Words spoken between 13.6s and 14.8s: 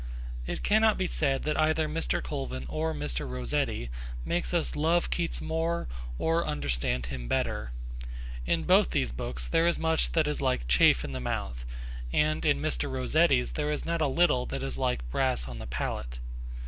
is not a little that is